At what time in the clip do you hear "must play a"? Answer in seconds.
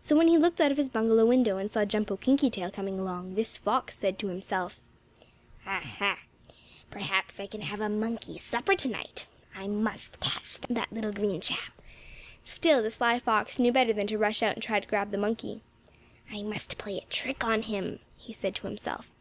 16.42-17.04